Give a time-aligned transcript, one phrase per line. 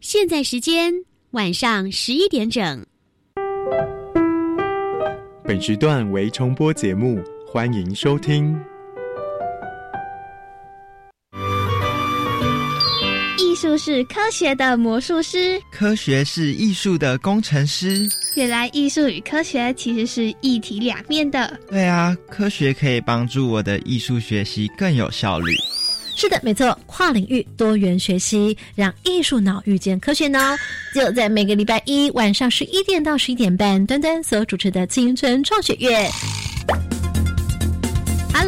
[0.00, 0.94] 现在时间
[1.32, 2.86] 晚上十一点整。
[5.44, 8.58] 本时段为重播节目，欢迎收听。
[13.66, 18.08] 术是科学的魔术师，科学是艺术的工程师。
[18.36, 21.58] 原来艺术与科学其实是一体两面的。
[21.68, 25.52] 对啊，科学可以帮助我的艺术学习更有效率。
[26.14, 30.38] 是的，没错，跨领域多元学习，让艺术脑遇见科学脑，
[30.94, 36.08] 就在每个礼拜一晚上十一点到十一点半，端端所主持的青春创学院。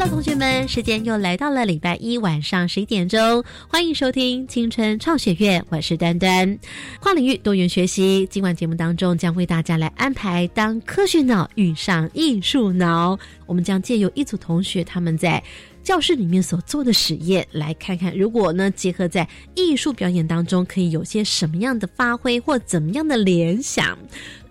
[0.01, 6.57] Hello，同学们，时间又来到了礼拜一晚上十一点钟，欢迎收听青春创学院，我是端端。
[7.01, 15.43] 跨领域多元学习，今晚节目当中将为大家来安排当科学脑遇上艺术脑，我们将借由一组同学他们在。
[15.89, 23.99] 教室里面所做的实验，来看看如果呢结合在艺术表演当中，可以有些什么样的发挥或怎么样的联想？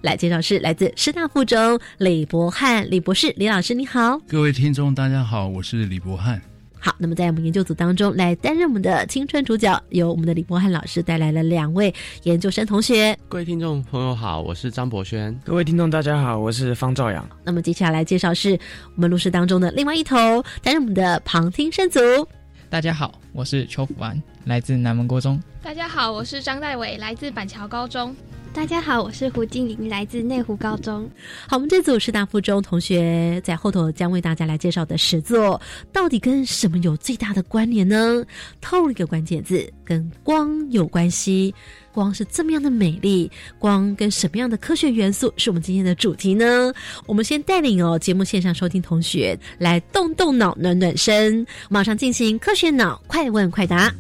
[0.02, 6.42] 来介绍是来自师大附中李博翰李博士李老师，你好，各位听众大家好，我是李博翰。
[6.80, 13.18] 好，那么在我们研究组当中来担任我们的青春主角，由我们的李博翰老师带来了两位研究生同学。
[13.28, 15.38] 各位听众朋友好，我是张博轩。
[15.44, 17.28] 各位听众大家好，我是方兆阳。
[17.44, 18.58] 那么接下来介绍是
[18.96, 20.18] 我们录室当中的另外一头，
[20.62, 22.00] 担任我们的旁听生组。
[22.70, 25.42] 大家好，我是邱福安，来自南门国中。
[25.64, 28.16] 大家好，我是张代伟，来自板桥高中。
[28.58, 31.08] 大家好，我是胡静玲，来自内湖高中。
[31.48, 35.62] 好，我们这组师大附中同学在后头将为大家来介绍的诗作，
[35.94, 38.26] 到底跟什么有最大的关联呢？
[38.60, 41.54] 透露一个关键字，跟光有关系。
[41.94, 46.74] 光是这么样的美丽，光跟什么样的科学元素是我们今天的主题呢？
[47.06, 53.94] 我们先带领哦节目线上收听同学来动动脑、暖暖身，马上进行科学脑快问快答。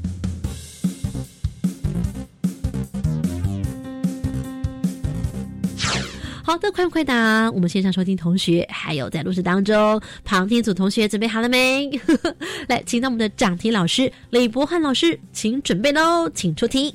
[6.47, 7.51] 好的，快不快答！
[7.51, 11.89] 我们线上收听同学，还有在录制当中旁听组同学，准备好了没？
[12.69, 16.93] 来，请到我们的讲题老师李博翰老师，请准备喽，请出题。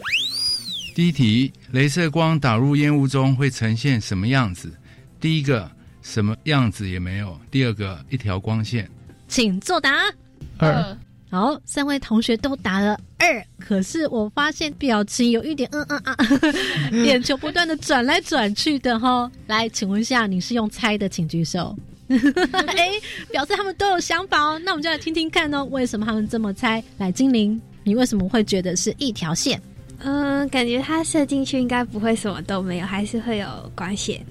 [0.95, 4.73] 第一题：镭射光打入烟雾中会呈现什么样子？
[5.21, 5.71] 第一个，
[6.01, 8.91] 什么样子也没有；第二个，一条光线。
[9.29, 10.11] 请作答。
[10.57, 10.97] 二。
[11.33, 16.15] 好，三位同学都答了二，可是我发现表情有一点嗯嗯啊，
[17.07, 19.33] 眼球不断的转来转去的哈。
[19.47, 21.75] 来，请问一下，你是用猜的，请举手。
[22.11, 22.91] 哎，
[23.31, 24.61] 表示他们都有想法哦。
[24.63, 26.85] 那我们就来听听看哦，为什么他们这么猜？
[26.99, 29.59] 来，精灵，你为什么会觉得是一条线？
[30.01, 34.23] 嗯，感觉它射进去应该不会什么都没有，还是会有光线。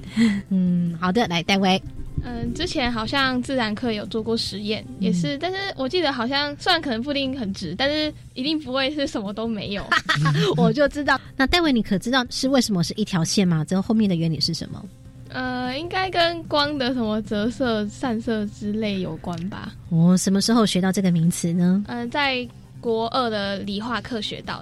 [0.49, 1.81] 嗯，好的，来，戴维。
[2.23, 9.83] 嗯，之前好像自然课有做过实验，也是，但是我记得好像虽然可能不一定很直，但是一定不会是什么都没有。
[10.57, 13.65] 我就知道，那戴维，你可知道是为什么是一条线吗？
[13.65, 14.83] 这个后面的原理是什么？
[15.29, 19.73] 呃，应该跟光的什么折射、散射之类有关吧。
[19.89, 21.83] 我什么时候学到这个名词呢？
[21.87, 22.45] 嗯，在
[22.81, 24.61] 国二的理化课学到，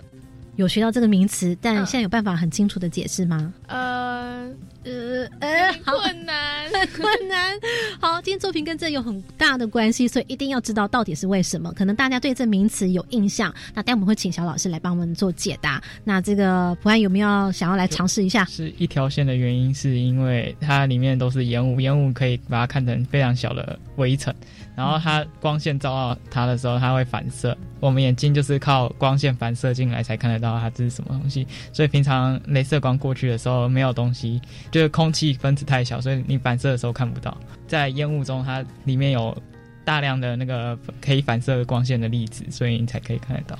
[0.59, 3.53] 有学到这个名词，但现在有办法很清楚的解释吗？
[3.68, 4.50] 呃。
[4.86, 6.66] 呃呃， 困难，
[6.96, 7.53] 困难。
[8.00, 11.72] 好，今天作品跟这有很大的关系，所以一定要知道到底是为什么。
[11.74, 15.84] 可能大家对这名词有印象，那待会我们会请小老师来帮我们做解答。
[16.06, 18.46] 那这个普安有没有想要来尝试一下？
[18.46, 24.34] 是一条线的原因，是因为它里面都是烟雾，烟雾可以把它看成非常小的微尘。
[24.80, 27.56] 然后它光线照到它的时候，它会反射。
[27.82, 31.46] 我们眼睛就是靠光线反射进来才看得到它这是什么东西。
[31.74, 34.42] 所以平常镭射光过去的时候，没有东西，
[34.72, 37.38] 就是空气分子太小，所以你反射的时候看不到。
[37.68, 39.38] 在烟雾中，它里面有
[39.84, 43.60] 大量的那个可以反射光线的粒子，所以你才可以看得到。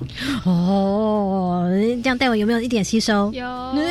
[0.50, 1.68] 哦，
[2.02, 3.30] 这样待会有没有一点吸收？
[3.34, 3.46] 有。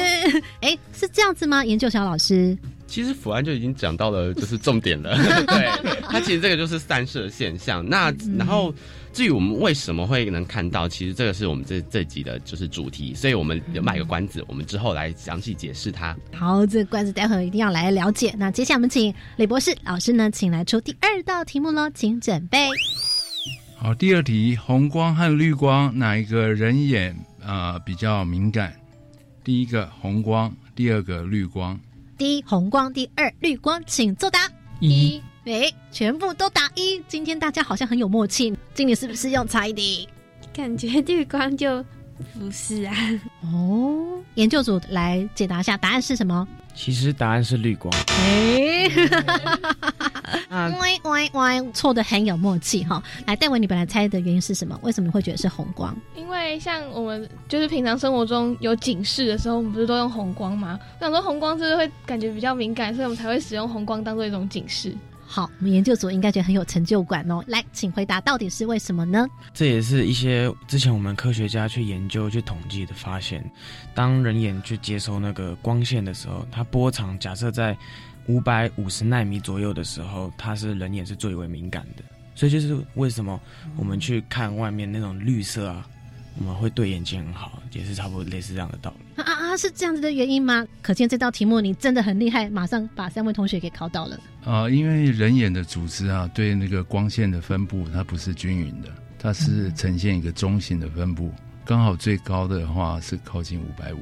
[0.62, 1.62] 哎，是这样子吗？
[1.62, 2.56] 研究小老师。
[2.88, 5.15] 其实福安就已经讲到了，就是重点了。
[5.47, 7.87] 对，它其实这个就是散射现象。
[7.87, 8.75] 那然后
[9.12, 16.16] 至于我们为什么会能看到，其实这个是我们这这集的就是主题，所以我们卖个关子，我们之后来详细解释它。
[16.34, 18.34] 好，这个关子待会一定要来了解。
[18.39, 22.68] 那接下来我们请李博士老师呢，请来出第二道题目喽，请准备。
[23.77, 27.15] 好，第二题，红光和绿光哪一个人眼
[27.45, 28.72] 啊比较敏感？
[29.45, 31.78] 第一个红光，第二个绿光。
[32.18, 34.41] 第一红光，第二绿光，请作答。
[34.80, 37.00] 一，喂，全部都答一。
[37.06, 38.53] 今天大家好像很有默契。
[38.74, 40.09] 今年是不是用猜的？
[40.53, 41.80] 感觉绿光就
[42.34, 42.92] 不是啊。
[43.42, 46.47] 哦，研究组来解答一下，答案是什么？
[46.74, 47.94] 其实答案是绿光。
[48.09, 48.91] 哎，
[50.51, 53.03] 歪歪歪，错的很有默契哈。
[53.27, 54.78] 来，戴维，你本来猜的原因是什么？
[54.83, 55.97] 为什么会觉得是红光？
[56.15, 60.78] 因为像我们就是平常生活中有警示的时候，我们不是都用红光吗？
[61.01, 64.95] 我想说红光是不是会感觉比较敏感，所以我们才会使用红光当做一种警示。
[65.30, 67.45] 好，我们研究组应该觉得很有成就感哦。
[67.48, 69.28] 来，请回答，到底是为什么呢？
[69.53, 73.45] 这也是一些之前我们科学家去研究、去统计的发现。
[73.95, 77.77] 当人眼去接收那个光线的时候，它波长假设在
[78.28, 82.04] 五百五十纳米左右的时候，它是人眼是最为敏感的。
[82.34, 83.41] 所以就是为什么
[83.77, 85.84] 我们去看外面那种绿色啊，
[86.39, 89.21] 我们会对眼睛很好，也是差不多类似这样的道理。
[89.21, 90.65] 啊啊，是这样子的原因吗？
[90.80, 94.21] 可见这道题目你真的很厉害，马上把三位同学给考倒了。
[94.45, 98.89] 啊，因为人眼的组织啊，对那个光线的分布，它不是均匀的，
[99.19, 101.33] 它是呈现一个中型的分布。
[101.65, 103.98] 刚好最高的话是靠近五百五，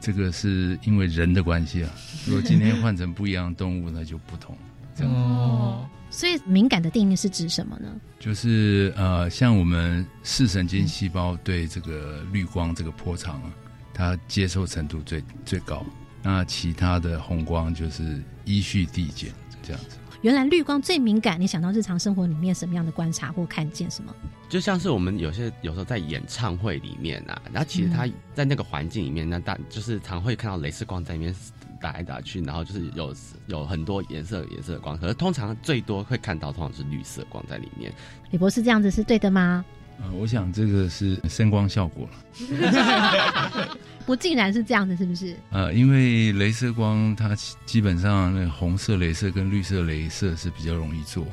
[0.00, 1.90] 这个是因为人的关系啊。
[2.26, 4.56] 如果今天换成不一样的动物，那就不同。
[5.02, 7.88] 哦，所以敏感的定义是指什么呢？
[8.18, 13.52] 就是呃，像我们视神经细胞对这个绿光这个波长啊，
[13.94, 15.84] 它接受程度最最高。
[16.22, 19.32] 那其他的红光就是依序递减
[19.62, 19.96] 这样子。
[20.22, 24.14] 原来绿光最敏感，你想到日常生活里面什么样的观察或看见什么？
[24.50, 31.34] 就像是我们有些有时候在演唱会里面啊，然后其实它在那个环境里面，那大就是常会看到镭射光在里面
[31.80, 33.14] 打来打去，然后就是有
[33.46, 37.90] 有很多颜色颜色的光，可是通常最多会看到通常是绿色光在里面。
[38.30, 39.64] 李博士这样子是对的吗？
[40.02, 43.78] 呃，我想这个是声光效果了。
[44.10, 45.36] 不，竟然是这样子，是不是？
[45.50, 47.32] 呃，因为镭射光它
[47.64, 51.24] 基本上那红色镭射跟绿色镭射是比较容易做，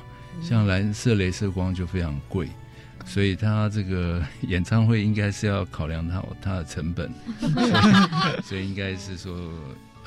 [0.43, 2.47] 像蓝色镭射光就非常贵，
[3.03, 7.11] 所以它这个演唱会应该是要考量它它的成本，
[8.45, 9.35] 所以应该是说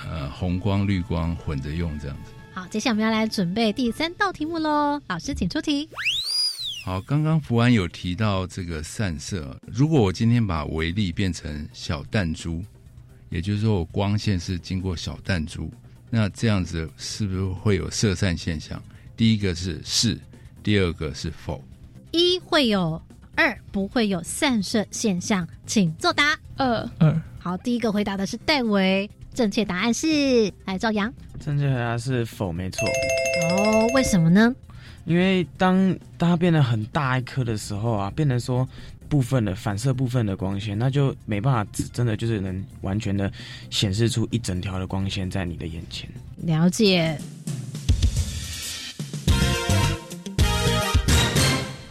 [0.08, 2.30] 呃红光绿光混着用这样子。
[2.54, 5.88] 好，接下来我们要来准备第三道题目喽，老师请出题。
[6.82, 9.54] 好，刚刚福安有提到这个散射。
[9.66, 12.64] 如果我今天把微粒变成小弹珠，
[13.28, 15.70] 也就是说我光线是经过小弹珠，
[16.08, 18.82] 那这样子是不是会有射散现象？
[19.14, 20.18] 第一个是是，
[20.62, 21.62] 第二个是否？
[22.12, 23.00] 一会有，
[23.36, 26.36] 二不会有散射现象，请作答。
[26.56, 27.22] 二二。
[27.38, 31.12] 好，第一个回答的是戴维，正确答案是来赵阳。
[31.38, 32.88] 正确回答是否，没错。
[32.88, 34.54] 哦，为什么呢？
[35.10, 38.66] 因为当当它变得很大一颗的时候啊，变成说
[39.08, 43.28] 部分的反射部分的光线，那就没办法真的就是能完全的
[43.70, 46.08] 显示出一整条的光线在你的眼前。
[46.44, 47.18] 了解。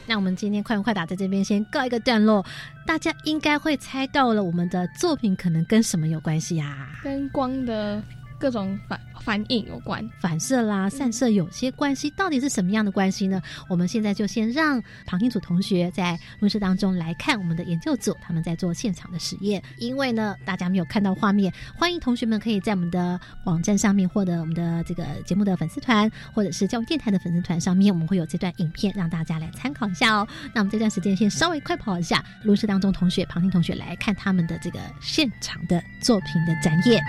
[0.08, 2.46] 那我们今天快问快答在这边先告一个段落，
[2.88, 6.98] 大家应该会猜到了，我们的作品可能跟什么有关系呀？
[7.04, 8.02] 跟光的。
[8.40, 13.42] 各种反反应有关，反射啦、散射有些关系，到底是什么样的关系呢？
[13.68, 19.62] 我们现在就先让旁听组同学在录室当中来看我们的研究组他们在做现场的实验。
[19.78, 30.26] 因为呢，大家没有看到画面，欢迎同学们可以在我们的网站上面，或者我们的这个节目的粉丝团，或者是教育电台的粉丝团上面，我们会有这段影片让大家来参考一下哦。
[30.54, 37.02] 那我们这段时间先稍微快跑一下，录室当中同学、旁听同学来看他们的这个现场的作品的展演。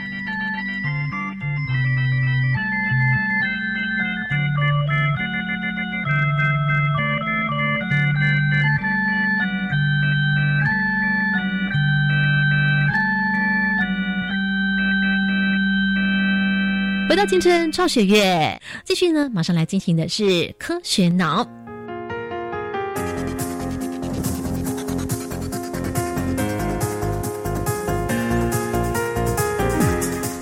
[17.10, 21.44] 回到青春创学院，继续呢，马上来进行的是科学脑。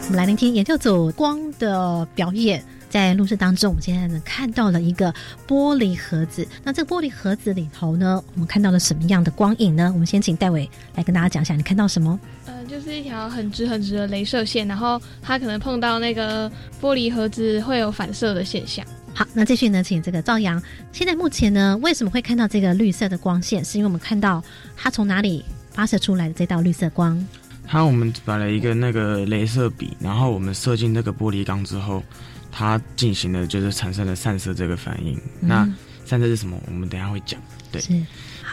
[0.04, 2.62] 我们来聆听研究组光的表演。
[2.88, 5.12] 在录制当中，我们现在呢看到了一个
[5.47, 6.47] 玻璃盒子。
[6.64, 9.90] 那这个玻璃盒子里头呢，我们看到了什么样的光影呢？
[9.92, 12.18] 我们先请戴伟来跟大家讲一下，你看到什么？
[12.47, 18.85] 呃，就是一条很直很直的镭射线，然后它可能碰到那个玻璃盒子会有反射的现象。
[19.14, 20.62] 好，那继续呢，请这个赵阳。
[20.92, 23.64] 现在目前呢，为什么会看到这个绿色的光线？
[23.64, 24.42] 是因为我们看到
[24.76, 27.26] 它从哪里发射出来的这道绿色光？
[27.68, 32.02] 它我们摆了一个那个镭射笔，然后我们射进那个玻璃缸之后。
[32.50, 35.20] 它进行的就是产生了散射这个反应。
[35.38, 35.68] 那
[36.09, 36.59] 散射是什么？
[36.67, 37.38] 我们等下会讲。
[37.71, 37.83] 对，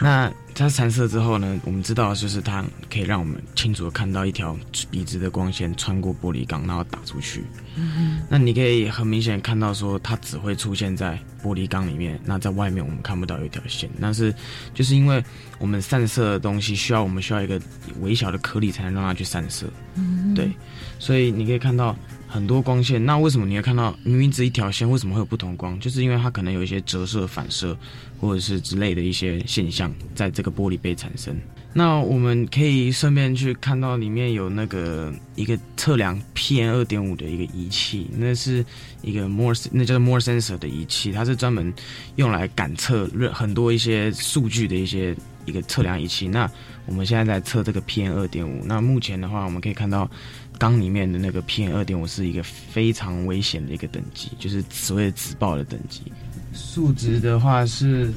[0.02, 1.58] 那它散射之后呢？
[1.64, 4.54] 我们知道就是它可以让我们清楚的看到一条
[4.90, 7.42] 笔直的光线穿过玻璃缸，然后打出去。
[7.78, 12.20] 嗯那你可以很明显看到说，它只会出现在玻璃缸里面。
[12.26, 13.88] 那在外面我们看不到有一条线。
[13.96, 14.34] 那是
[14.74, 15.24] 就是因为
[15.58, 17.58] 我们散射的东西需要我们需要一个
[18.00, 19.66] 微小的颗粒才能让它去散射。
[19.94, 20.34] 嗯。
[20.34, 20.50] 对，
[20.98, 21.96] 所以你可以看到。
[22.28, 25.78] 很多光线，那为什么你会看到明明只一条线，为什么会有不同光？
[25.80, 27.76] 就是因为它可能有一些折射、反射，
[28.20, 31.36] 或者是之类的一些现象在这个玻璃杯产生。
[31.72, 38.64] 那我们可以顺便去看到里面有那个一个测量 PM 二点五的一个仪器，那是
[39.02, 41.72] 一个 More 那叫做 More Sensor 的仪器，它是专门
[42.16, 45.14] 用来感测很多一些数据的一些
[45.46, 46.28] 一个测量仪器。
[46.28, 46.50] 那
[46.84, 50.10] 我们现在在测这个 PM 二点五，那目前的话，我们可以看到
[50.58, 56.12] 缸里面的那个 PM 二点五是一个非常危险的一个等级，就是所谓的紫爆的等级。
[56.52, 58.12] 数值的话是。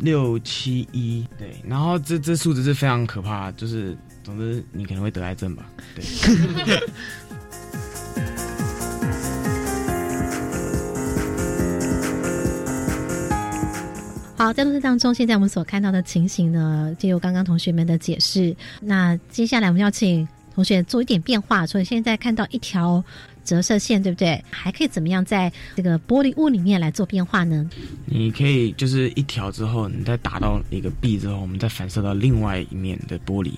[0.00, 6.04] 六七一对，然后这这数值是非常可怕，就是总之你可能会得癌症吧，对。
[14.38, 18.54] 好，在录制当中，现在我们所看到的情形呢，就由刚刚同学们的解释。
[18.80, 23.04] 那接下来我们要请同学做一点变化，所以现在看到一条。
[23.44, 24.44] 折射线对不对？
[24.50, 27.66] 还可以怎么样在这个玻璃屋里面来做变化呢？
[28.04, 33.54] 你可以就是一条之后，你再打到一个壁之后，我们再反射到另外一面的玻璃，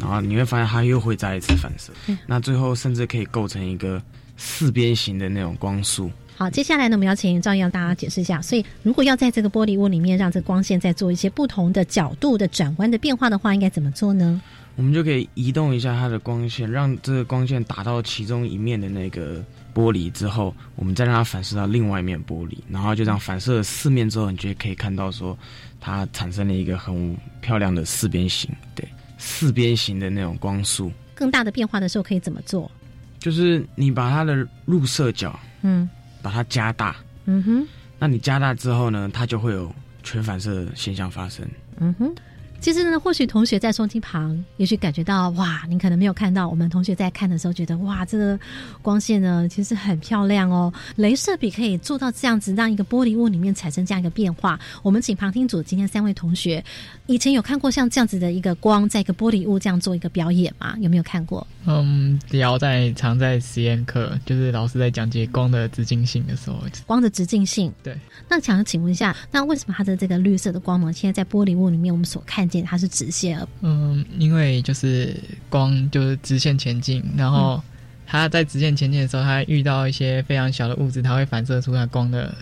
[0.00, 1.92] 然后你会发现它又会再一次反射。
[2.26, 4.02] 那最后甚至可以构成一个
[4.36, 6.10] 四边形的那种光束。
[6.38, 8.40] 好，接下来呢，我们要请赵阳大家解释一下。
[8.40, 14.40] 所以，如果要在这个玻璃屋里面让这光线再做一些不同的角度的转弯的变化的话，应该怎么做呢？
[14.76, 25.36] 我们就可以移动一下它的光线，让这个光线打到其中一面的那个玻璃之后，我们再让它反射到另外一面玻璃，然后就这样反射四面之后，你就可以看到说
[25.80, 30.92] 它产生了一个很漂亮的四边形，对，四边形的那种光束。
[31.16, 32.70] 更大的变化的时候可以怎么做？
[33.18, 35.90] 就是你把它的入射角，嗯，
[36.22, 36.96] 把它加大，
[37.26, 37.66] 嗯哼，
[37.98, 39.72] 那你加大之后呢，它就会有
[40.02, 41.46] 全反射现象发生，
[41.78, 42.14] 嗯哼。
[42.60, 46.48] 其实呢，或许同学在收听旁，也许感觉到哇，你可能没有看到。
[46.48, 48.38] 我们同学在看的时候，觉得哇，这个
[48.82, 50.72] 光线呢，其实很漂亮哦。
[50.96, 54.58] 镭射笔可以做到这样子，让一个玻璃屋里面产生这样一个变化。
[54.82, 56.62] 我们请旁听组今天三位同学，
[57.06, 60.76] 以前有看过像这样子的一个光，在一个玻璃屋这样做一个表演吗？
[60.80, 61.46] 有没有看过？
[61.64, 67.72] 嗯，只要在常在实验课，就是老师在讲解光的直径性的时候，光的直径性。
[67.84, 67.96] 对。
[68.28, 72.47] 那想请问一下，那为什么它的这个绿色的光芒，现在在玻璃屋里面我们所看？
[72.62, 75.14] 它是直线，嗯，因为就是
[75.50, 77.62] 光就是直线前进，然后
[78.06, 82.34] 它在直线前进的时候，它遇到一些非常小的物质，它会反射出它光的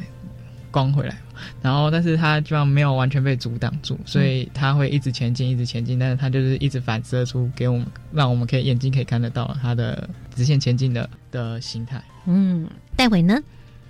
[0.70, 1.16] 光回来，
[1.62, 12.02] 然后但是它基本上没有完全被阻挡住，所以它会一直前进，一直前进，但是它就是一直反射出给我们，让我们可以眼睛可以看得到它的直线前进的的形态。
[12.26, 13.40] 嗯，待会呢？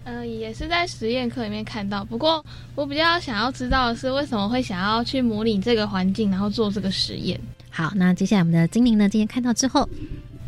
[0.06, 2.04] 呃，也是在实验课里面看到。
[2.04, 2.42] 不过，
[2.76, 7.38] 我比较想要知道的是，为什么会想要去模拟这个环境，然后做这个实验？
[7.70, 9.08] 好，那接下来我们的精灵呢？
[9.08, 9.88] 今天看到之后，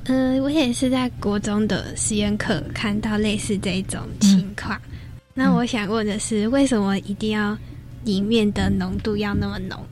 [0.04, 4.80] 呃，我也是在国中的实验课看到类似这种情况。
[5.34, 7.58] 那我想问的是，为什么一定要
[8.04, 9.84] 里面的浓度要那么浓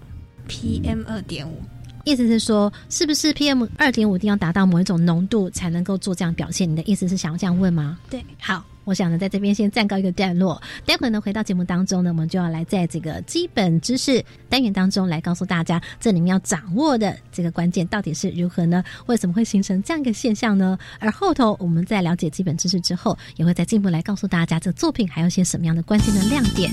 [0.48, 1.60] ？PM 二点五，
[2.06, 6.70] 意思是说，是不是 PM 二点五一定要达到某一种浓度才能够做这样表现？
[6.70, 7.98] 你的意思是想要这样问吗？
[8.08, 8.64] 对，好。
[8.84, 10.62] 我想呢，在这边先暂告一个段落。
[10.84, 18.84] 待会呢，回到节目当中呢，我们就要来在这个基本知识单元当中来告诉大家，这里面要掌握的这个关键到底是如何呢？
[19.06, 20.78] 为什么会形成这样一个现象呢？
[21.00, 26.70] 而后头我们在了解基本知识之后，也会再进一步来告诉大家，这个作品还有些什么样的关键的亮点。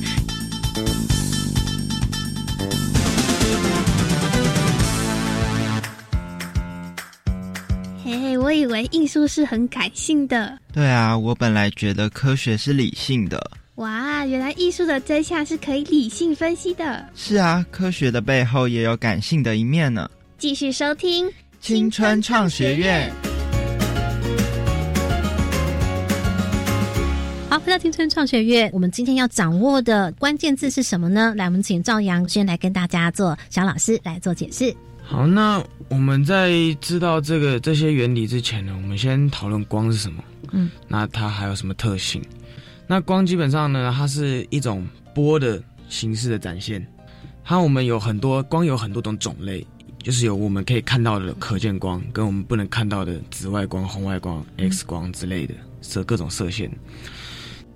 [8.53, 10.57] 以为艺术是很感性的。
[10.71, 13.39] 对啊，我本来觉得科学是理性的。
[13.75, 17.05] 哇，原来艺术的真相是可以理性分析的。
[17.15, 20.09] 是啊，科学的背后也有感性的一面呢。
[20.37, 21.27] 继续收听
[21.59, 23.11] 青春创学院。
[27.49, 31.33] 好，回到青春创学院，我们今天要掌握的关键字是什么呢？
[31.35, 34.75] 来，我们请赵阳先来跟大家做小老师来做解释。
[35.05, 40.23] 好，那我们在知道这个这些原理之前呢，我们先讨论光是什么。
[40.51, 42.23] 嗯，那它还有什么特性？
[42.87, 46.85] 那光基本上呢，它是一种波的形式的展现。
[47.43, 49.65] 它我们有很多光，有很多种种类，
[49.99, 56.71] 就是有我们可以看到的可见光，跟我们不能看到的紫外光、红外光、X 光之类的射各种射线。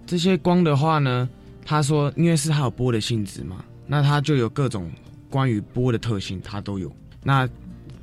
[0.06, 1.28] 这些光的话呢，
[1.66, 4.90] 他说因为是它有波的性质嘛，那它就有各种
[5.30, 6.90] 关于波的特性，它都有。
[7.28, 7.46] 那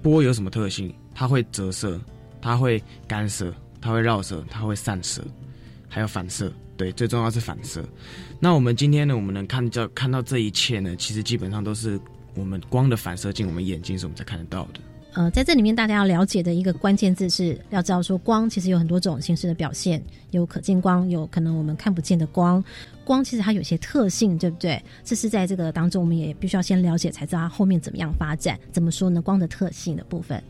[0.03, 0.95] 波有什么特性？
[1.15, 1.99] 它会折射，
[2.43, 3.51] 它会干涉，
[3.81, 5.25] 它会绕射，它会散射，
[5.89, 6.53] 还有反射。
[6.77, 7.83] 对，最重要是反射。
[8.39, 11.99] 那我们今天呢，我们能看到看到这一切呢，其实基本上都是
[12.35, 14.81] 我们光的反射进我们眼睛时，我们才看得到的。
[15.15, 20.03] 呃，在这里面大家要了解的一个关键字是要知道说光其实有很多种形式的表现，
[20.33, 22.63] 有可见光，有可能我们看不见的光。
[23.05, 24.83] 光其实它有些特性，对不对？
[25.05, 28.59] 这是在这个当中我们也必须要先了解，才知道它后面怎么样发展。
[28.73, 29.23] 怎么说呢？
[29.23, 30.43] 光的特性的部分。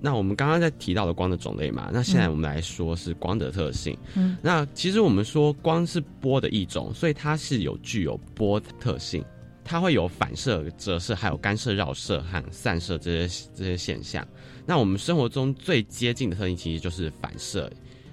[0.00, 3.96] 那我们刚刚在提到的光的种类嘛，那现在我们来说是光的特性。
[4.14, 9.22] 嗯，那其实我们说光是波的一种，所以它是有具有波特性，
[9.64, 14.26] 它会有反射、折射，还有干涉、绕射和散射这些这些现象。
[14.66, 17.70] 那我们生活中最接近的特性其实就是反射，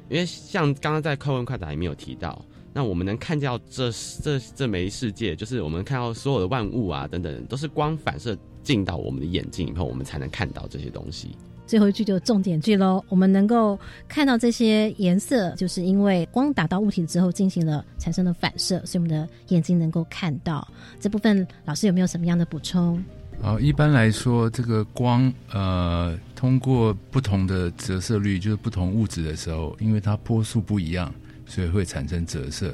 [0.10, 11.36] 因为像刚刚在快问快答里面有提到，那我们能看到这这这枚世界，就是我们看到所有的万物啊等等，都是光反射进到我们的眼睛以后，我们才能看到这些东西。
[11.67, 20.65] 最后一句就重点句喽，我们能够看到这些颜色，就是因为光打到物体之后进行了产生了反射，所以我们的眼睛能够看到
[20.97, 21.45] 这部分。
[21.65, 23.03] 老师有没有什么样的补充？
[23.41, 31.13] 好，一般来说，这个光呃，通过不同的折射率，就是不同物质的时候，因为它波速不一样，
[31.45, 32.74] 所以会产生折射。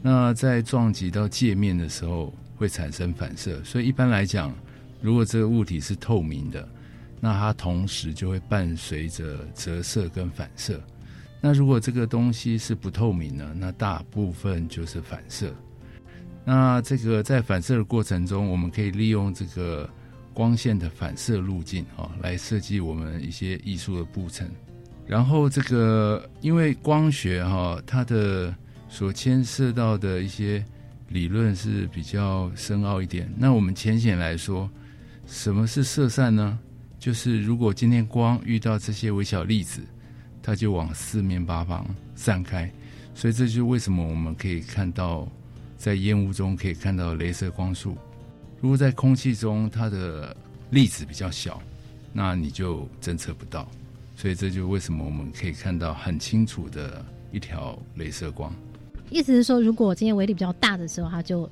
[0.00, 3.62] 那在撞击到界面的时候，会产生反射。
[3.62, 4.50] 所以一般来讲，
[5.02, 6.66] 如果这个物体是透明的。
[7.24, 10.78] 那它同时就会伴随着折射跟反射。
[11.40, 15.50] 那如果这个东西是不透明的，那大部分就是反射。
[16.44, 19.88] 那这个在反射的过程中，我们可以利用这个
[20.34, 24.46] 光线的反射路径啊，来设计我们一些艺术的布层。
[25.06, 28.54] 然后这个因为光学哈，它的
[28.86, 30.62] 所牵涉到的一些
[31.08, 33.32] 理论是比较深奥一点。
[33.34, 34.68] 那我们浅显来说，
[35.26, 36.58] 什么是色散呢？
[37.04, 39.82] 就是如果今天光遇到这些微小粒子，
[40.42, 42.72] 它就往四面八方散开，
[43.14, 45.28] 所以这就是为什么我们可以看到
[45.76, 47.94] 在烟雾中可以看到镭射光束。
[48.58, 50.34] 如果在空气中它的
[50.70, 51.60] 粒子比较小，
[52.10, 53.68] 那你就侦测不到。
[54.16, 58.50] 所以这就为什么我们可以看到很清楚的一条镭射光。
[59.10, 61.46] 意思是说，如果今天微粒比较大的时候，它就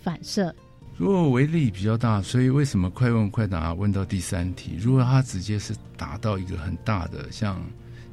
[0.00, 0.54] 反射。
[0.96, 4.76] 如果微力比较大，所以为什么快问快答问到第三题？
[4.78, 7.60] 如果它直接是达到一个很大的，像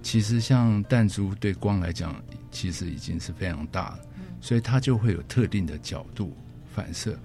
[0.02, 2.16] 其实像弹珠对光来讲，
[2.52, 4.00] 其实已经是非常大了，
[4.42, 6.36] 所以它就会有特定的角度
[6.74, 7.18] 反射。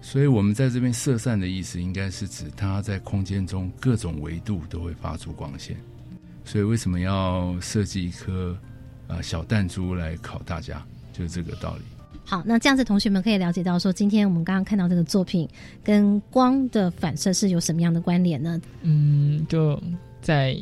[0.00, 5.76] 所以我们在这边射散的意思，应该是指它在空间中各种维度都会发出光线。
[6.44, 8.56] 所以为什么要设计一颗
[9.08, 11.82] 呃小弹珠来考大家，就是这个道理。
[12.28, 15.48] 好，那这样子同学们可以了解到，说今天我们刚刚看到这个作品
[15.84, 18.60] 跟光的反射是有什么样的关联呢？
[18.82, 19.80] 嗯，就
[20.20, 20.56] 在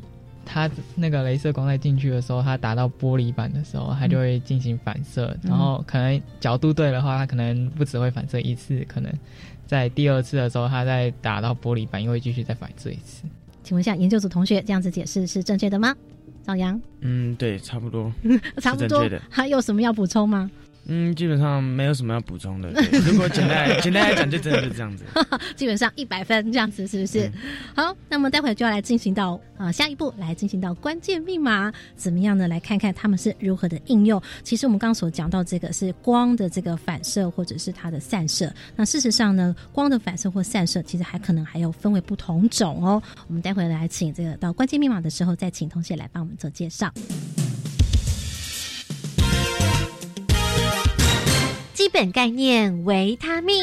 [0.44, 9.11] 它那个镭射光在进去的时候，它打到玻璃板的时候，它就会进行反射，然后可能角度对的话，它可能不只会反射一次，可能
[9.66, 13.22] 在第二次的时候，它再打到玻璃板又会继续再反射一次。
[13.62, 15.96] 请问一下研究组同学，这样子解释是正确的吗？
[16.46, 16.79] 赵阳？
[17.00, 18.12] 嗯，对，差不多，
[18.61, 19.09] 差不多。
[19.31, 20.50] 还有什么要补充吗？
[20.86, 22.70] 嗯，基本上没有什么要补充的。
[23.10, 25.04] 如果简单简单来讲，就真的是这样子。
[25.56, 27.30] 基本上一百分这样子，是不是？
[27.74, 32.46] 好，那么待会就要来进行到呃下一步，来进行到关键密码，怎么样呢？
[32.46, 34.20] 来看看他们是如何的应用。
[34.42, 38.52] 其实我们刚刚所讲到这个是光的这个反射或者是它的散射。
[38.76, 43.02] 那事实上呢，光的反射或散射其实还可能还有分为不同种哦。
[43.26, 46.92] 我们待会来请这个到关键密码的时候，再请同学来帮我们做介绍。
[51.84, 53.54] 基本概念：维他命。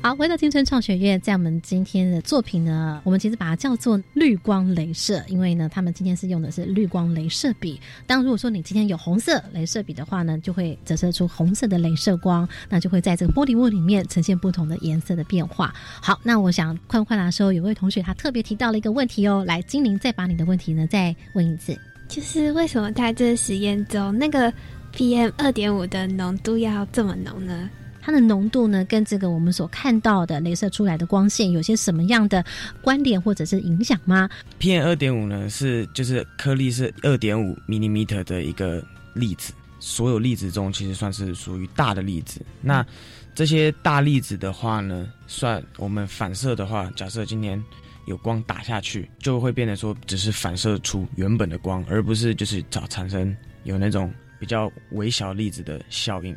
[0.00, 7.80] 好，回到青春创学院，在我们今天的作品呢，我们其实把它叫做绿光镭射，因为呢，他们今天是用的是绿光镭射笔。
[8.06, 15.74] 当如果说你今天有红色镭射笔的话呢，就会折射出红色的镭射光，那就会在这个玻璃物里面呈现不同的颜色的变化。
[16.00, 21.76] 好，那我想快快答的时候，有位同学他特别提到了一个问题哦，来，精灵再把你的问题呢再问一次，
[22.06, 24.54] 就是为什么在这个实验中那个。
[24.94, 27.68] PM 二点五的浓度要这么浓呢？
[28.00, 32.44] 它的浓度呢，跟这个我们所看到的镭射出来的光线有些什么样的
[32.80, 34.28] 关联或者是影响吗
[34.60, 38.80] ？PM 二点五呢，是就是颗粒是二点五 millimeter 的一个
[39.14, 42.40] 粒子，所有粒子中其实算是属于大的粒子。
[42.60, 42.86] 那
[43.34, 47.60] 这些大粒子的话呢，算我们反射的话，假设今天
[48.06, 54.12] 有光打下去，就会变得说只是反射出原本的光，而不是就是找产生有那种。
[54.38, 56.36] 比较微小粒子的效应，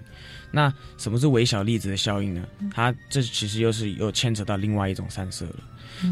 [0.51, 2.47] 那什么是微小粒子的效应呢？
[2.71, 5.55] 它这其实又是又牵扯到另外一种散射了。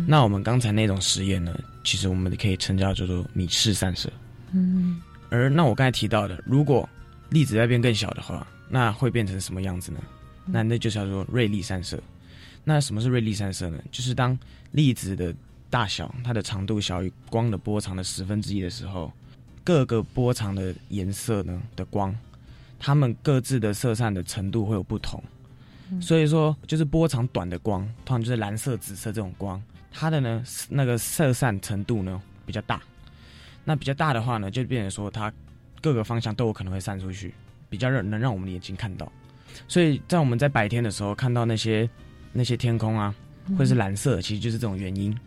[0.07, 4.11] 那我们刚才那种实验呢，其实我们可以称叫叫做米氏散射。
[4.51, 6.87] 嗯，而那我刚才提到的，如果
[7.29, 9.99] 粒子在变更小的话，那会变成什么样子呢？
[10.45, 12.01] 那那就叫做瑞利散射。
[12.63, 13.79] 那什么是瑞利散射呢？
[13.91, 14.37] 就是当
[14.71, 15.33] 粒子的
[15.69, 19.11] 大小，它的长度小于光的波长的十分之一的时候，
[19.65, 22.15] 各个波长的颜色呢的光，
[22.79, 25.21] 它们各自的色散的程度会有不同。
[25.99, 32.79] 所以说，就是波长短的光，通常就是蓝色、紫色这种光，它的呢那个色散程度呢比较大。
[33.63, 35.33] 那比较大的话呢，就变成说它
[35.81, 37.33] 各个方向都有可能会散出去，
[37.67, 39.11] 比较让能让我们的眼睛看到。
[39.67, 41.89] 所以在我们在白天的时候看到那些
[42.33, 43.13] 那些天空啊，
[43.57, 45.17] 会是蓝色，其实就是这种原因。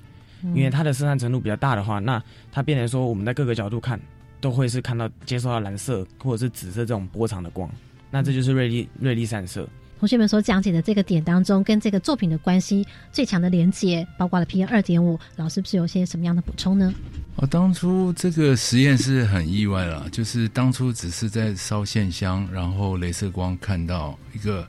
[0.55, 2.22] 因为它的色散程度比较大的话，那
[2.53, 4.01] 它变成说我们在各个角度看
[4.40, 7.70] 都会是看到接受到蓝色或者是紫色这种波长的光。
[8.11, 9.68] 那这就是瑞利瑞利散射。
[9.98, 16.94] 同学们所讲解的这个点当中，跟这个作品的关系最强的连接，包括了 PM 二点五，老师是不是有些什么样的补充呢？
[17.35, 24.64] 哦，当初这个实验是很意外了，就是当初只是在烧线香，然后镭射光看到一个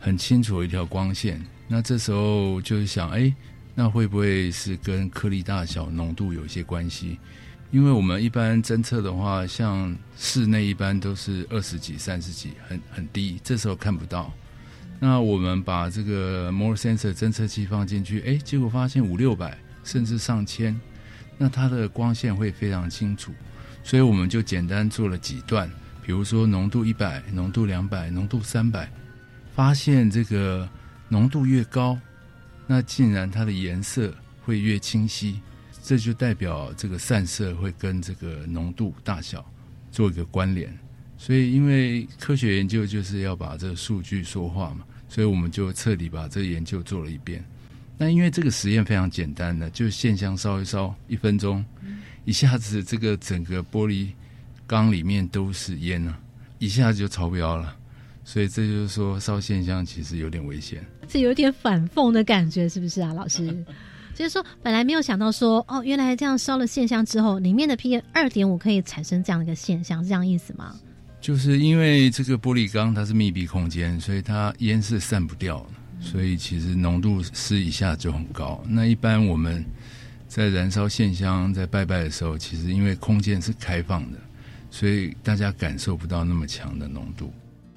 [0.00, 3.30] 很清楚的一条光线，那这时候就是想，哎，
[3.74, 7.18] 那会不会是跟颗粒大小、浓度有一些关系？
[7.72, 14.30] 因为我们一般侦测的话，像室内一般都是二十几、三十几，很很低，这时候看不到。
[15.00, 20.78] 那我们把这个 more sensor 侦测器放进去，哎，结果发现五六百甚至上千，
[21.38, 23.32] 那它的光线会非常清楚，
[23.82, 25.66] 所以我们就简单做了几段，
[26.04, 28.92] 比如说浓度一百、浓度两百、浓度三百，
[29.56, 30.68] 发现这个
[31.08, 31.98] 浓度越高，
[32.66, 34.12] 那竟然它的颜色
[34.44, 35.40] 会越清晰，
[35.82, 39.44] 这就代表这个散射会跟这个浓度大小
[39.90, 40.72] 做一个关联。
[41.18, 44.84] 所以，因为科学研究就是要把这个数据说话嘛。
[45.08, 47.44] 所以我们就彻底把这个研究做了一遍。
[47.98, 51.62] 那因为这个实验非常简单的，就线香烧一烧，一分钟，
[52.24, 54.08] 一下子这个整个玻璃
[54.66, 56.18] 缸里面都是烟啊，
[56.58, 57.76] 一下子就超标了。
[58.24, 63.54] 所以这就是说，烧线香其实有点危险，这有点反讽的感觉，是不是啊，老师？
[64.14, 70.76] 就是说，本来没有想到说，哦，原来这样烧了线香之后，里面的 PM 二点五可以产生这样的一个现象，是这样意思吗？
[71.20, 78.62] 就是因为这个玻璃缸它是密闭空间，所以它烟是散不掉的，所以其实浓度是一下就很高。
[78.68, 79.64] 那一般我们
[80.28, 84.18] 在燃烧线香、在拜拜的时候，其实因为空间是开放的，
[84.70, 87.32] 所以大家感受不到那么强的浓度。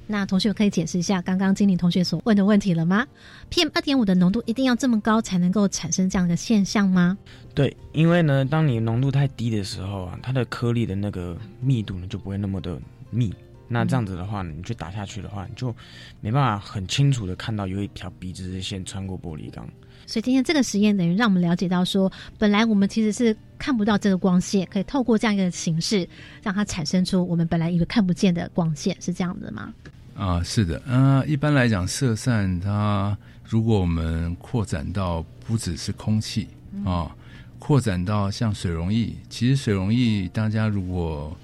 [0.08, 3.06] 那同学可以解释一下刚刚经理同学所问的问题了吗
[3.50, 7.18] ？PM 二点五的浓度一定要这么高才能够产生这样的现象吗？
[7.54, 12.80] 对，因为呢，当你浓度太低的时候啊，它的颗粒的那个密度呢就不会那么的。
[13.12, 13.34] 密，
[13.70, 15.74] 那这样子的话，你去打下去的话，你就
[16.20, 19.66] 没办法很清楚的看到有一条笔直的线穿过玻璃缸。
[20.06, 26.06] 所以今天这个实验等于让我们了解到，说本来我们其实是看不到这个光线，可以透过这样一个形式，
[26.44, 29.74] 让它产生出我们本来以为看不见的光线，是这样子吗？
[30.16, 36.48] 啊，是的，嗯，一般来讲，色散它如果我们扩展到不只是空气
[36.86, 37.14] 啊，
[37.60, 41.36] 扩展到像水溶液，其实水溶液大家如果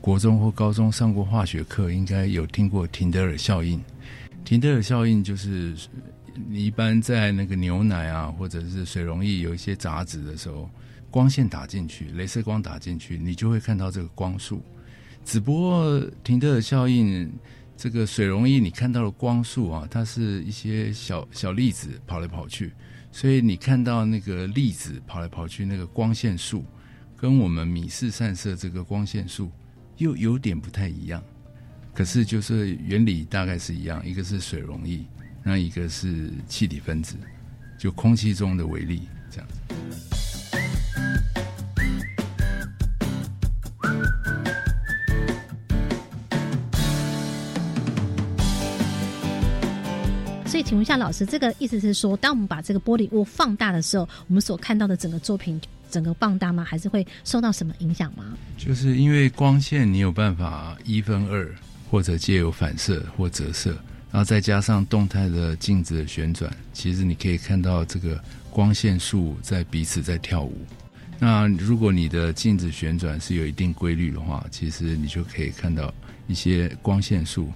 [0.00, 3.80] 国中或高中上过化学课，应该有听过廷德尔效应。
[4.44, 5.74] 廷德尔效应就是
[6.48, 10.70] 你一般在那个牛奶啊，或者是水溶液有一些杂质的时候，
[11.10, 14.62] 光线打进去，镭射光打进去，你就会看到这个光束。
[15.24, 17.30] 只不过廷德尔效应，
[17.82, 22.74] 这个水溶液你看到的光束啊，它是一些小小粒子跑来跑去，
[23.10, 26.62] 所以你看到那个粒子跑来跑去那个光线数，
[27.16, 29.50] 跟我们米氏散射这个光线数。
[29.96, 31.22] 又有点不太一样，
[31.94, 35.02] 可是就是原理大概是一样，一个是水溶液，
[35.42, 37.16] 那一个是气体分子，
[37.78, 40.09] 就空气中的微粒这样子。
[50.70, 55.60] 请问一下老师，这个意思是说，当我们把这个玻璃物放大的时候，我们所看到的整个作品？
[55.90, 56.62] 整个放大吗？
[56.62, 58.38] 还是会受到什么影响吗？
[58.56, 61.52] 就是因为光线，你有办法一分二，
[61.90, 63.70] 或者借由反射或折射，
[64.12, 70.56] 然后再加上动态的镜子的旋转，其实你可以看到这个光线束在彼此在跳舞。
[71.18, 75.92] 那如果你的镜子旋转是有一定规律的话，其实你就可以看到
[76.28, 77.52] 一些光线束，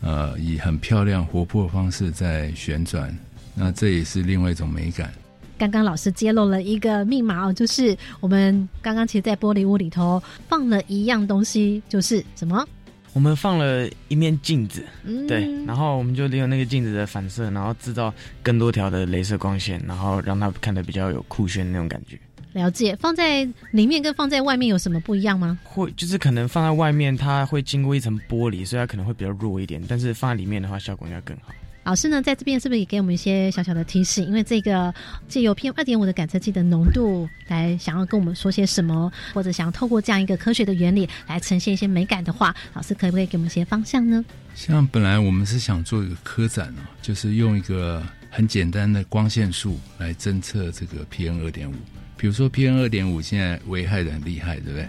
[0.00, 3.16] 呃，以很漂亮活泼的方式在旋转。
[3.54, 5.12] 那这也是另外一种美感。
[5.58, 12.66] 刚刚老师揭露了一个密码哦，就是我们刚刚其实，在玻璃屋里头放了一样东西，就是什么？
[13.12, 22.16] 我们放了一面镜子，嗯对，然后我们就利用那个镜子的反射，然后制造更多条的镭射光线，然后让它看得比较有酷炫那种感觉。
[22.52, 25.58] 了解，放在里面跟放在外面有什么不一样吗？
[25.62, 31.52] 会，就是可能放在外面，它会经过一层玻璃，所以它可能会比较弱一点，但是放在里面的话，效果应该更好。
[31.84, 34.22] 老师呢，在这边是不是也给我们一些小小的提示？
[34.22, 34.92] 因为这个
[35.28, 44.22] 借由 PM 二点五的感测器的浓度来，想要跟我们说些什么，或者想要透过这样一个科学的原理来呈现一些美感的话，老师可不可以给我们一些方向呢？
[44.54, 51.74] 像本来我们是想做一个科展哦，就是用一个很简单的光线束来侦测这个 PM 二点五。
[52.20, 54.86] 比如说 Pn 二点五现在危害的很厉害，对不对？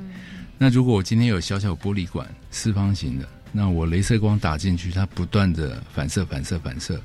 [0.58, 7.02] 那如果我今天有小小玻璃管，四方形的，那我镭射光打进去，它不断的反射、反射、反射，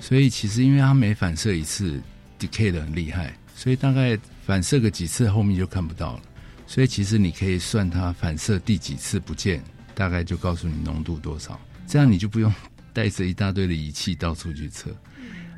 [0.00, 2.00] 所以其实因为它每反射一次
[2.40, 6.22] ，decay 的很厉害，所以大概反射个几次，后面就看不到了。
[6.66, 9.62] 所以其实你可以算它反射第几次不见，
[9.94, 11.60] 大概就告诉你浓度多少。
[11.86, 12.50] 这样你就不用
[12.94, 14.90] 带着一大堆的仪器到处去测，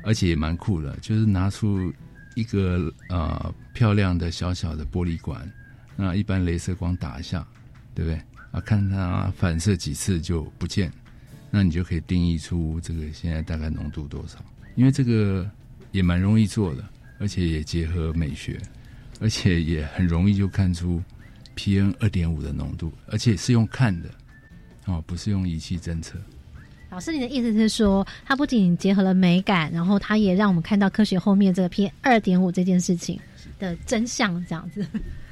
[0.03, 1.93] 而且也蛮酷的，就是拿出
[2.35, 5.49] 一个呃漂亮的小小的玻璃管，
[5.95, 7.45] 那一般镭射光打一下，
[7.93, 8.21] 对不对？
[8.51, 10.91] 啊，看它反射几次就不见，
[11.49, 14.43] 那你就可以定义出这个现在大概浓度多少。
[14.75, 15.49] 因为这个
[15.91, 16.83] 也蛮容易做的，
[17.19, 18.59] 而且也结合美学，
[19.19, 21.01] 而且也很容易就看出
[21.55, 24.09] PM 二点五的浓度，而且是用看的。
[24.85, 26.19] 哦，不是用仪器侦测。
[26.91, 33.17] 老师，你的意思是说，它不仅结合了美感，然后它也让我们看到科学后面这个 P 二点五这件事情
[33.57, 34.85] 的真相，这样子。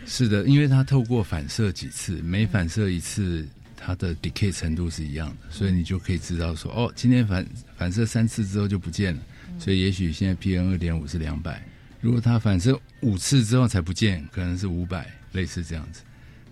[0.05, 3.45] 是的，因为它透过反射几次，每反射一次，
[3.75, 7.45] 它的 decay 程度是一样的，所以你就可以知道说，哦，今天反
[7.75, 9.21] 反射三次之后就不见了，
[9.59, 11.61] 所以也许现在 PM 二点五是两百，
[11.99, 16.03] 如果它反射五次之后才不见，可能是五百，类似这样子。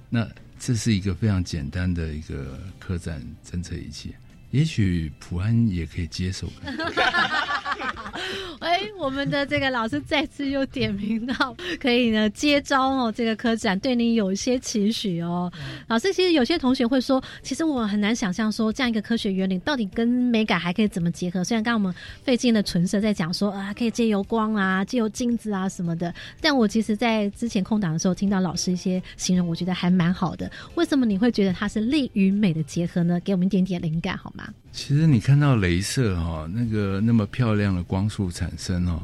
[0.10, 0.28] 那
[0.60, 4.14] 这是一个非常简单的一个客栈侦测仪器，
[4.52, 6.48] 也许普安也可以接受。
[8.60, 13.14] 哎，我们的这个老师再次又点名到，可以呢接招哦。
[13.16, 15.52] 这个科展对你有一些期许哦。
[15.88, 21.44] 老师，其实有些同学会说，其实我很难想象说这样一个科学原理到底跟美感还可以怎么结合。
[21.44, 21.94] 虽然刚刚我们
[22.24, 30.52] 费劲的唇舌在讲说啊，可以借由光啊，借由镜子啊什么的，但我其实在之前空档的时候听到老师一些形容，我觉得还蛮好的。
[30.76, 33.20] 为什么你会觉得它是力与美的结合呢？
[33.24, 34.48] 给我们一点点灵感好吗？
[34.78, 39.04] 其实你看到镭射哈，那个那么漂亮的光束产生哦，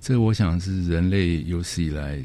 [0.00, 2.18] 这我想是人类有史以来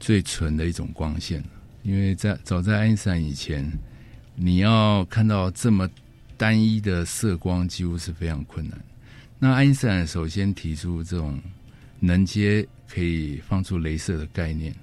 [0.00, 1.42] 最纯的一种光线。
[1.84, 3.70] 因为在早在爱因斯坦以前，
[4.34, 5.88] 你要看到这么
[6.36, 8.76] 单一的色光，几乎是非常困难。
[9.38, 11.40] 那爱因斯坦首先提出这种
[12.00, 14.74] 能接可以放出镭射的概念。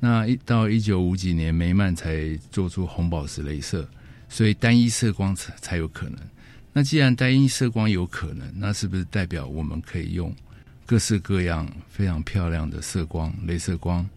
[0.00, 3.86] 那一到一九五几年，梅曼才做出红宝石镭射，
[4.30, 6.18] 所以单一色光才才有可能。
[6.72, 10.34] 那既然单一色光有可能，那是不是代表我们可以用
[10.86, 14.08] 各式各样非常漂亮的色光、镭射光？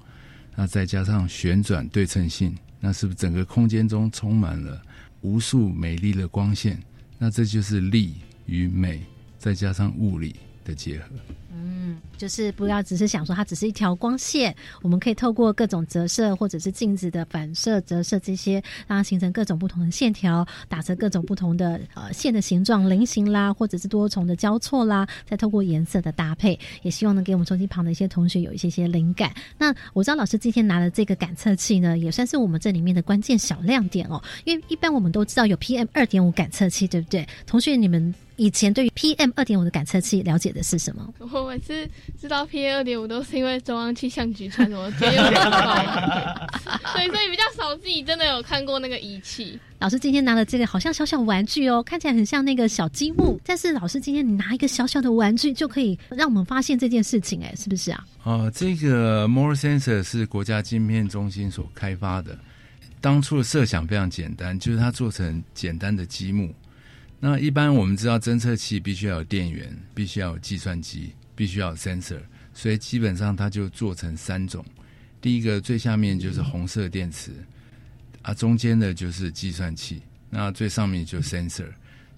[0.56, 4.82] 那再加上旋转对称性，那是不是整个空间中充满了
[5.22, 6.80] 无数美丽的光线？
[7.18, 9.02] 那这就是力与美，
[9.40, 10.36] 再加上物理
[10.72, 11.06] 的结合。
[11.54, 18.54] 嗯，就是不要只是想说它只是一条光线，我们可以透过各种折射或者是镜子的反射、折射这些，
[18.88, 29.32] 让它形成各种不同的线条，打成各种不同的呃线的形状，菱形啦，或者是多重的交错啦，再透过颜色的搭配，也希望能给我们手机旁的一些同学有一些些灵感。
[29.58, 37.28] 那我知道老师今天拿的这个感测器呢，也算是我们这里面的关键小亮点哦，因为一般我们都知道有 PM 二点五感测器，对不对？
[37.46, 38.16] 同学你们。
[38.42, 41.14] 以前对于 PM 二点五的感测器了解的是什么？
[41.20, 41.88] 我每次
[42.20, 45.76] 知道 PM 二点五都是因为中央气象局传什么天有报告，
[46.92, 49.60] 所以所以比较少自己真的有看过那个仪器。
[49.78, 58.04] 老师今天拿了这个好像小小玩具哦，看起来很像那个小积木，但是老师今天你拿一个小小的玩具就可以让我们发现这件事情，哎，是不是啊？
[58.24, 62.36] 哦，这个 More Sensor 是国家晶片中心所开发的，
[63.00, 66.52] 当初的设想非常简单，就是它做成简单的积木。
[67.24, 72.20] 那一般我们知道，侦测器必须要有电源，必须要有计算机，必须要有 sensor，
[72.52, 74.66] 所以基本上它就做成三种。
[75.22, 77.32] 第一个最下面就是红色电池，
[78.24, 81.68] 啊，中间的就是计算器，那最上面就 sensor。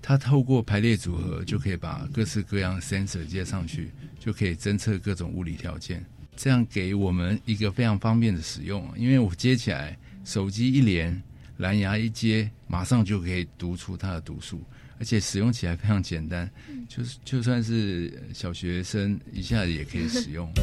[0.01, 6.01] 它透过排列组合，就可以把各式各样 sensor 接上去，就可以侦测各种物理条件。
[6.37, 11.21] 这样给我们一个非常方便的使用，因为我接起来，手机一连，
[11.57, 14.63] 蓝牙一接，马上就可以读出它的读数。
[14.99, 16.49] 而且使用起来非常简单，
[16.88, 20.49] 就是就算是小学生一下子也可以使用。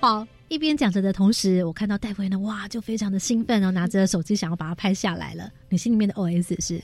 [0.00, 5.50] 好，一边讲着的同时，我看到戴维呢，哇，就非常的兴奋然后，拿着手机想要把它拍下来了。
[5.68, 6.80] 你心里面的 OS 是？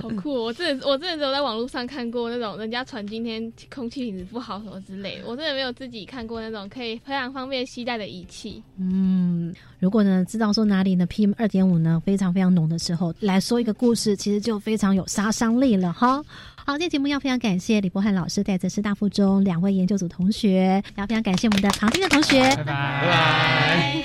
[0.00, 0.32] 好酷！
[0.32, 8.62] 我真的我真的只有在网络上看过那种人家传今天空气品质不好什么之类，我真的没有自己看过那种可以非常方便携带的仪器。
[8.78, 16.22] 嗯，如果呢知道说哪里呢 PM 二点五呢非常非常浓的时候，来说一个故事，其实就非常有杀伤力了哈。
[16.66, 24.02] 好，今天节目要非常感谢李博翰老师带着师大附中两位研究组同学，要非常感谢我们的旁听的同学，拜拜拜拜。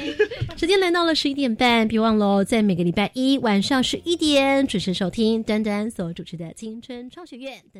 [0.56, 7.66] 时间来到了十一点半，别忘了在每个礼拜一晚上十一点准时收听丹丹所主持的青春创学院。